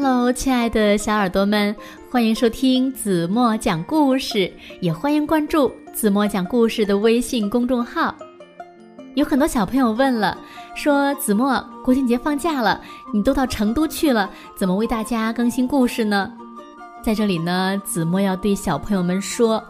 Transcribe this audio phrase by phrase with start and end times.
[0.00, 1.74] Hello，亲爱的小耳朵们，
[2.08, 4.48] 欢迎收听子墨讲故事，
[4.80, 8.14] 也欢迎关注子墨讲故事的微信公众号。
[9.16, 10.38] 有很多小朋友问了，
[10.76, 12.80] 说子墨国庆节放假了，
[13.12, 16.32] 你都到成都去了，怎么为大家更新故事呢？
[17.02, 19.60] 在这里呢，子墨要对小朋友们说，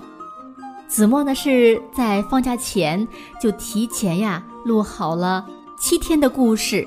[0.87, 3.09] 子墨呢是在放假前
[3.41, 5.47] 就提前呀录好了
[5.79, 6.87] 七天的故事。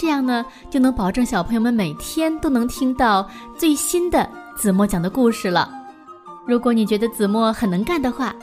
[0.00, 5.70] 这样呢，就能保证小朋友们每天都能听到最新的子墨讲的故事了。
[6.46, 8.34] 如果你觉得子墨很能干的话，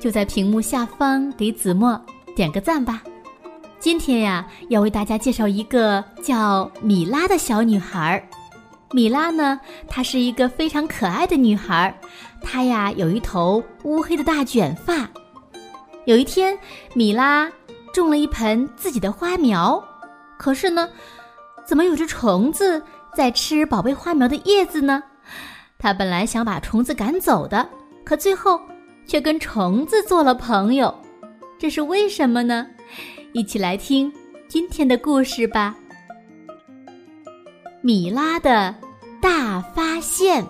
[0.00, 1.98] 就在屏幕下方给子墨
[2.34, 3.00] 点个赞吧。
[3.78, 8.28] 今天呀，要为大家介绍一个叫米拉的小女孩。
[8.90, 11.96] 米拉呢，她是一个非常可爱的女孩，
[12.42, 15.08] 她呀有一头乌黑的大卷发。
[16.06, 16.58] 有一天，
[16.92, 17.48] 米拉
[17.92, 19.80] 种了一盆自己的花苗。
[20.44, 20.86] 可是呢，
[21.64, 22.82] 怎么有只虫子
[23.16, 25.02] 在吃宝贝花苗的叶子呢？
[25.78, 27.66] 他本来想把虫子赶走的，
[28.04, 28.60] 可最后
[29.06, 30.94] 却跟虫子做了朋友，
[31.58, 32.66] 这是为什么呢？
[33.32, 34.12] 一起来听
[34.46, 35.74] 今天的故事吧。
[37.80, 38.74] 米拉的
[39.22, 40.46] 大发现。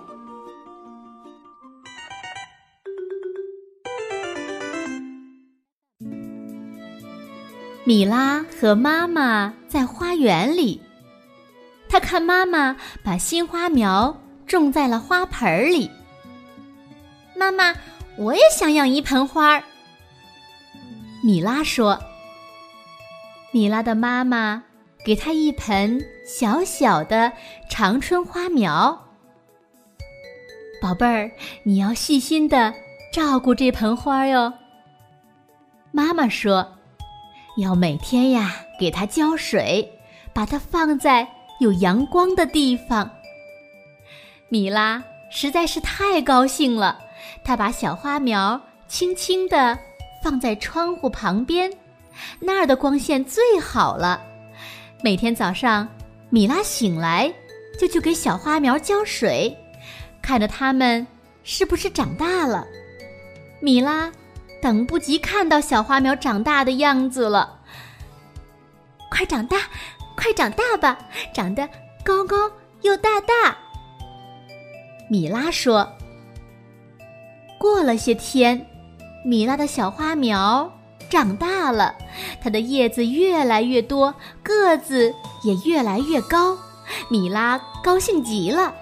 [7.87, 10.81] 米拉和妈妈在花园里，
[11.87, 15.91] 她看妈妈把新花苗种在了花盆里。
[17.37, 17.75] 妈妈，
[18.17, 19.63] 我也想养一盆花儿。
[21.23, 22.01] 米拉说
[23.53, 24.65] ：“米拉的妈妈
[25.05, 27.31] 给她一盆小小的
[27.69, 28.99] 长春花苗。
[30.81, 31.31] 宝贝儿，
[31.65, 32.73] 你要细心的
[33.13, 34.55] 照顾这盆花哟。”
[35.93, 36.74] 妈妈说。
[37.57, 39.89] 要每天呀给它浇水，
[40.33, 41.27] 把它放在
[41.61, 43.09] 有阳光的地方。
[44.49, 46.99] 米拉实在是太高兴了，
[47.45, 49.79] 她把小花苗轻轻地
[50.23, 51.73] 放在窗户旁边，
[52.41, 54.21] 那儿的光线最好了。
[55.03, 55.89] 每天早上，
[56.31, 57.33] 米拉醒来
[57.79, 59.57] 就去给小花苗浇水，
[60.21, 61.07] 看着它们
[61.45, 62.67] 是不是长大了。
[63.61, 64.11] 米拉。
[64.65, 67.61] 等不及看到小花苗长大的样子了，
[69.11, 69.59] 快长大，
[70.17, 70.97] 快长大吧，
[71.35, 71.69] 长得
[72.03, 73.55] 高高又大大。
[75.11, 75.87] 米拉说。
[77.59, 78.67] 过了些天，
[79.23, 80.73] 米拉的小花苗
[81.11, 81.95] 长大了，
[82.43, 86.57] 它的叶子越来越多，个子也越来越高，
[87.11, 88.75] 米拉高兴极了。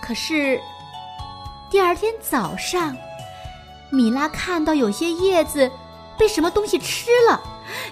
[0.00, 0.58] 可是，
[1.70, 2.96] 第二天早上。
[3.90, 5.70] 米拉看到有些叶子
[6.18, 7.40] 被什么东西吃了，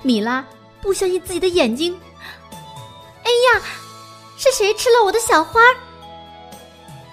[0.02, 0.44] 米拉
[0.82, 1.98] 不相信自己的眼睛。
[3.24, 3.62] 哎呀，
[4.36, 5.60] 是谁吃了我的小花？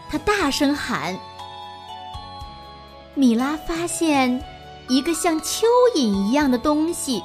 [0.09, 1.17] 他大声喊。
[3.15, 4.43] 米拉发现
[4.89, 5.63] 一个像蚯
[5.95, 7.23] 蚓一样的东西，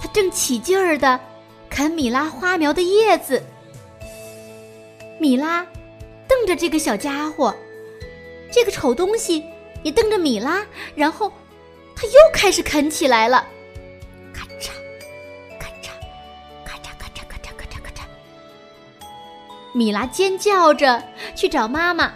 [0.00, 1.18] 它正起劲儿的
[1.70, 3.42] 啃米拉花苗的叶子。
[5.18, 5.66] 米拉
[6.28, 7.54] 瞪着这个小家伙，
[8.52, 9.42] 这个丑东西。
[9.84, 11.30] 也瞪着米拉，然后
[11.94, 13.46] 他又开始啃起来了，
[14.32, 14.70] 咔嚓，
[15.60, 15.90] 咔嚓，
[16.66, 18.02] 咔嚓，咔嚓，咔嚓，咔嚓，咔嚓。
[19.72, 21.02] 米拉尖叫着
[21.36, 22.12] 去找妈妈：“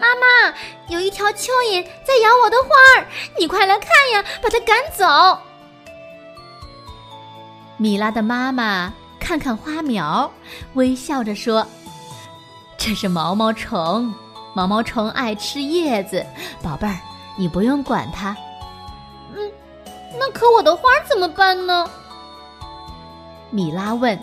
[0.00, 0.54] 妈妈，
[0.88, 3.04] 有一条蚯蚓在咬我的花儿，
[3.36, 5.04] 你快来看呀，把它赶走！”
[7.76, 10.32] 米拉的妈妈看看花苗，
[10.74, 11.66] 微笑着说
[12.78, 14.14] ：“这是毛毛虫。”
[14.52, 16.24] 毛毛虫爱吃叶子，
[16.62, 16.98] 宝贝儿，
[17.36, 18.36] 你不用管它。
[19.34, 19.50] 嗯，
[20.18, 21.88] 那可我的花怎么办呢？
[23.50, 24.18] 米拉问。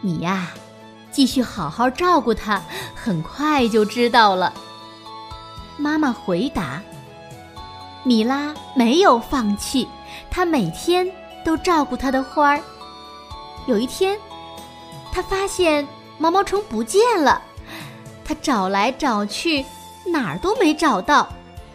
[0.00, 0.48] 你呀，
[1.10, 2.62] 继续好好照顾它，
[2.94, 4.52] 很快就知道了。
[5.76, 6.80] 妈妈回答。
[8.02, 9.86] 米拉没有放弃，
[10.30, 11.06] 她每天
[11.44, 12.60] 都照顾她的花儿。
[13.66, 14.18] 有一天，
[15.12, 17.42] 她发现毛毛虫不见了。
[18.30, 19.66] 他找来找去，
[20.06, 21.22] 哪儿都没找到。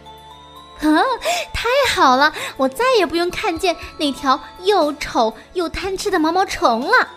[0.80, 1.04] 啊，
[1.52, 7.08] 太好了，我再也不用看见那条又丑又贪吃的毛毛虫了。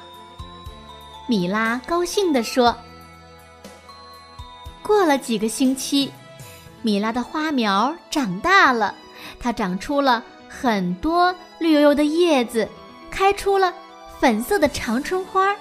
[1.25, 2.75] 米拉高兴地说。
[4.81, 6.12] 过了几个星期，
[6.81, 8.94] 米拉的花苗长大了，
[9.39, 12.68] 它长出了很多绿油油的叶子，
[13.09, 13.74] 开出了
[14.19, 15.56] 粉色的长春花。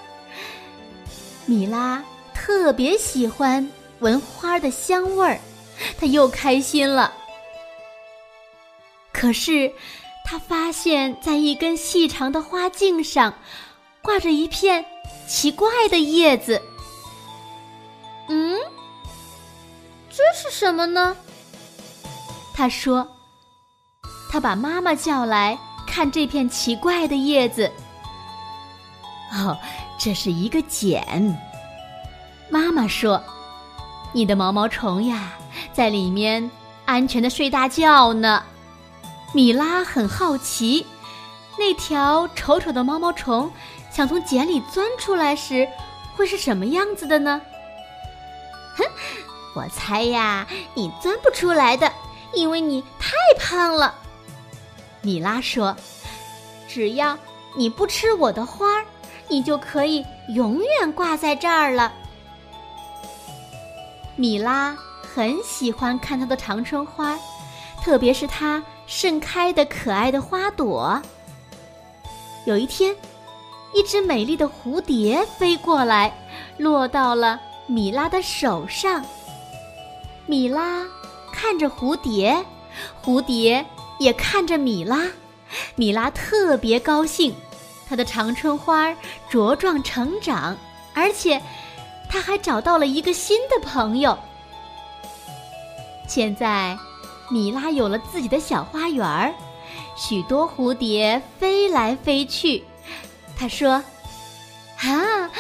[1.47, 2.03] 米拉。
[2.49, 5.39] 特别喜欢闻花的香味儿，
[6.01, 7.13] 他又开心了。
[9.13, 9.71] 可是，
[10.25, 13.35] 他发现，在一根细长的花茎上，
[14.01, 14.83] 挂着一片
[15.29, 16.63] 奇怪的叶子。
[18.31, 18.59] 嗯，
[20.09, 21.15] 这是什么呢？
[22.55, 23.07] 他说
[24.33, 27.71] ：“他把妈妈叫来看这片奇怪的叶子。
[29.35, 29.55] 哦，
[30.01, 31.39] 这是一个茧。”
[32.51, 33.23] 妈妈说
[34.13, 35.33] ：“你的毛毛虫呀，
[35.73, 36.51] 在里面
[36.87, 38.43] 安全的睡大觉呢。”
[39.35, 40.87] 米拉很好奇，
[41.59, 43.51] 那条丑丑的毛毛虫
[43.91, 45.69] 想从茧里钻出来时，
[46.17, 47.41] 会是什么样子的呢？
[48.77, 48.85] 哼，
[49.55, 51.93] 我猜呀，你钻不出来的，
[52.33, 53.95] 因为你太胖了。
[55.03, 55.77] 米拉说
[56.67, 57.19] ：“只要
[57.55, 58.87] 你不吃我的花儿，
[59.29, 61.93] 你就可以永远挂在这儿了。”
[64.19, 67.17] 米拉很喜欢看它的长春花，
[67.81, 68.63] 特别是它。
[68.91, 70.99] 盛开的可爱的花朵。
[72.47, 72.97] 有一天，
[73.75, 76.11] 一只美丽的蝴蝶飞过来，
[76.57, 79.05] 落到了米拉的手上。
[80.25, 80.87] 米拉
[81.31, 82.43] 看着蝴蝶，
[83.05, 83.63] 蝴蝶
[83.99, 85.05] 也看着米拉。
[85.77, 87.35] 米拉特别高兴，
[87.87, 88.91] 她的长春花
[89.31, 90.57] 茁壮成长，
[90.95, 91.43] 而且，
[92.09, 94.17] 他还找到了一个新的朋友。
[96.07, 96.77] 现在。
[97.31, 99.35] 米拉有了自己的小花园儿，
[99.95, 102.65] 许多蝴蝶飞来飞去。
[103.39, 103.85] 他说
[104.81, 105.31] ：“啊，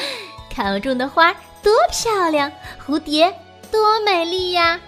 [0.50, 1.32] 看我种的花
[1.62, 2.52] 多漂亮，
[2.86, 3.34] 蝴蝶
[3.72, 4.78] 多美丽呀！”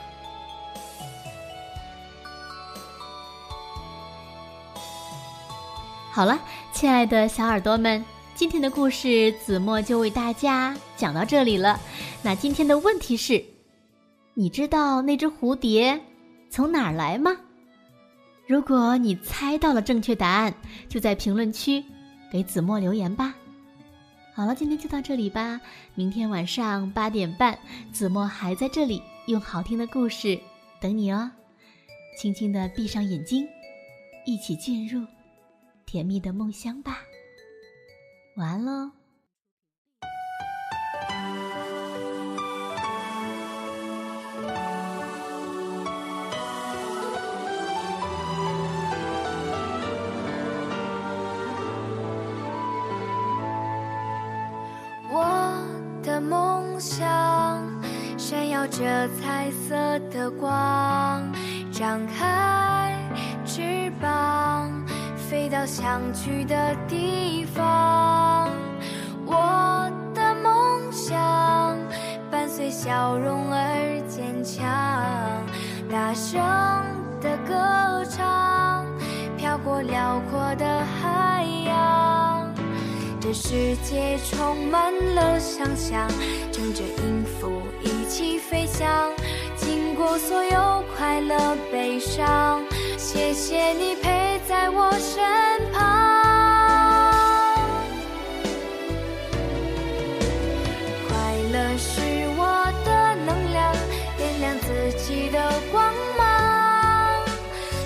[6.13, 6.39] 好了，
[6.75, 8.05] 亲爱的小耳朵们，
[8.41, 11.79] 今天的故事子墨就为大家讲到这里了。
[12.23, 13.45] 那今天的问题是：
[14.33, 16.01] 你知道那只蝴蝶？
[16.49, 17.37] 从哪儿来吗？
[18.47, 20.55] 如果你猜到了正确答案，
[20.89, 21.85] 就在评论区
[22.33, 23.35] 给子墨留言吧。
[24.33, 25.61] 好了，今天就到这里吧。
[25.95, 27.59] 明天晚上八点半，
[27.93, 30.41] 子墨还在这里用好听的故事
[30.81, 31.31] 等你哦。
[32.19, 33.47] 轻轻的闭上眼睛，
[34.25, 35.07] 一起进入
[35.85, 37.01] 甜蜜的梦乡吧。
[38.37, 38.91] 晚安喽。
[55.13, 55.67] 我
[56.03, 57.07] 的梦想，
[58.17, 61.31] 闪耀着彩色的光，
[61.73, 62.70] 张开。
[65.31, 68.51] 飞到想去的地方。
[69.25, 71.79] 我的梦想
[72.29, 74.67] 伴随笑容而坚强，
[75.89, 76.41] 大声
[77.21, 78.85] 的歌唱，
[79.37, 80.67] 飘过辽阔的
[81.01, 82.53] 海洋。
[83.21, 86.09] 这世界充满了想象，
[86.51, 89.09] 乘着音符一起飞翔，
[89.57, 92.61] 经过所有快乐悲伤，
[93.03, 95.81] 谢谢你陪在我身旁。
[101.09, 101.15] 快
[101.51, 102.03] 乐是
[102.37, 103.75] 我的能量，
[104.19, 107.25] 点亮自己的光芒，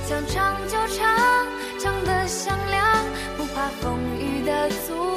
[0.04, 1.46] 想唱就唱，
[1.78, 3.06] 唱得响亮，
[3.36, 5.13] 不怕风雨的阻。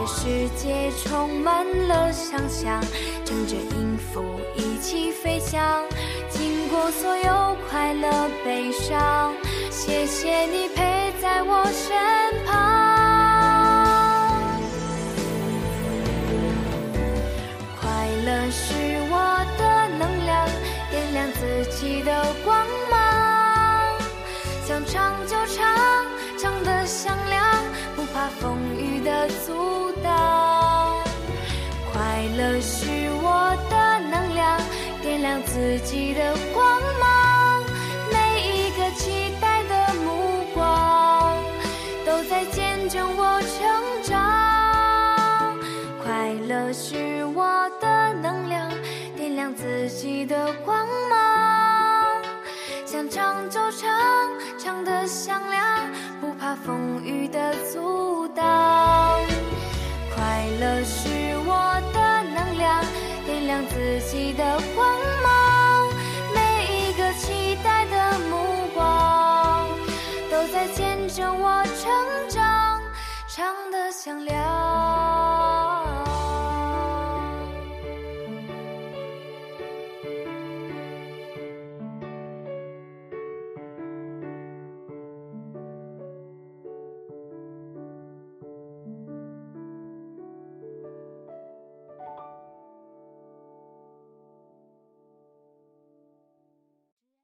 [0.00, 2.80] 这世界充满了想象，
[3.22, 5.84] 乘着音符一起飞翔，
[6.30, 9.34] 经过所有快乐悲伤，
[9.70, 11.94] 谢谢你陪在我身
[12.46, 12.56] 旁。
[17.78, 18.72] 快乐是
[19.10, 20.48] 我的能量，
[20.90, 23.98] 点亮自己的光芒，
[24.66, 26.06] 想唱就唱，
[26.38, 27.62] 唱得响亮，
[27.94, 28.89] 不怕风雨
[29.20, 29.52] 的阻。
[31.92, 32.86] 快乐是
[33.22, 34.58] 我的能量，
[35.02, 37.64] 点亮自己的光芒。
[38.10, 38.16] 每
[38.48, 41.36] 一个期待的目光，
[42.06, 45.58] 都在见证我成长。
[46.02, 48.70] 快乐是我的能量，
[49.16, 52.22] 点亮自己的光芒。
[52.86, 53.90] 想唱就唱，
[54.58, 55.39] 唱得响
[64.40, 64.79] 的光。